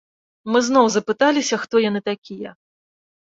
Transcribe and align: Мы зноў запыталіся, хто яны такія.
Мы 0.53 0.61
зноў 0.69 0.85
запыталіся, 0.95 1.55
хто 1.65 1.81
яны 1.89 1.99
такія. 2.09 2.51